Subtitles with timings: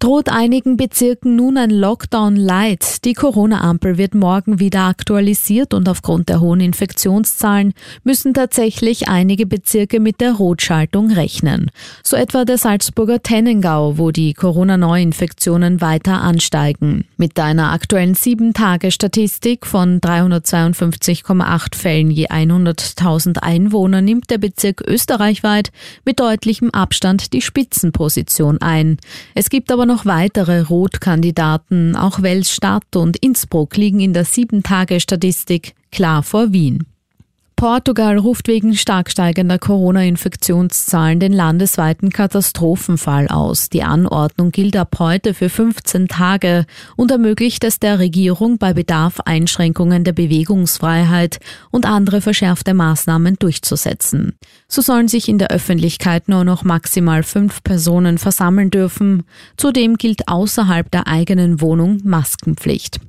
[0.00, 3.04] Droht einigen Bezirken nun ein Lockdown Light.
[3.04, 7.74] Die Corona-Ampel wird morgen wieder aktualisiert und aufgrund der hohen Infektionszahlen
[8.04, 11.72] müssen tatsächlich einige Bezirke mit der Rotschaltung rechnen.
[12.04, 17.04] So etwa der Salzburger Tennengau, wo die Corona-Neuinfektionen weiter ansteigen.
[17.16, 25.72] Mit einer aktuellen 7-Tage-Statistik von 352,8 Fällen je 100.000 Einwohner nimmt der Bezirk österreichweit
[26.04, 28.98] mit deutlichem Abstand die Spitzenposition ein.
[29.34, 31.96] Es gibt aber noch weitere Rotkandidaten.
[31.96, 36.86] Auch Wels-Stadt und Innsbruck liegen in der Sieben-Tage-Statistik klar vor Wien.
[37.58, 43.68] Portugal ruft wegen stark steigender Corona-Infektionszahlen den landesweiten Katastrophenfall aus.
[43.68, 49.18] Die Anordnung gilt ab heute für 15 Tage und ermöglicht es der Regierung bei Bedarf
[49.24, 51.40] Einschränkungen der Bewegungsfreiheit
[51.72, 54.38] und andere verschärfte Maßnahmen durchzusetzen.
[54.68, 59.24] So sollen sich in der Öffentlichkeit nur noch maximal fünf Personen versammeln dürfen.
[59.56, 63.00] Zudem gilt außerhalb der eigenen Wohnung Maskenpflicht.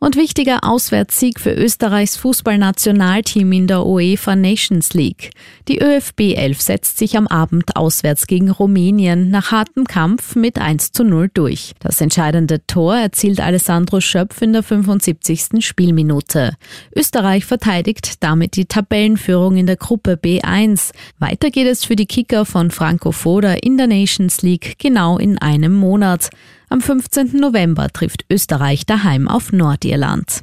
[0.00, 5.30] Und wichtiger Auswärtssieg für Österreichs Fußballnationalteam in der UEFA Nations League.
[5.66, 10.92] Die ÖFB 11 setzt sich am Abend auswärts gegen Rumänien nach hartem Kampf mit 1
[10.92, 11.72] zu 0 durch.
[11.80, 15.66] Das entscheidende Tor erzielt Alessandro Schöpf in der 75.
[15.66, 16.54] Spielminute.
[16.94, 20.92] Österreich verteidigt damit die Tabellenführung in der Gruppe B1.
[21.18, 25.38] Weiter geht es für die Kicker von Franco Foda in der Nations League genau in
[25.38, 26.30] einem Monat.
[26.70, 27.40] Am 15.
[27.40, 30.42] November trifft Österreich daheim auf Nordirland.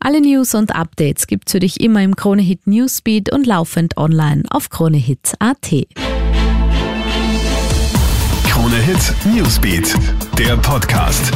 [0.00, 4.68] Alle News und Updates gibt's für dich immer im Kronehit Newsbeat und laufend online auf
[4.68, 5.86] kronehit.at.
[8.48, 9.96] Kronehit Newsbeat,
[10.38, 11.32] der Podcast.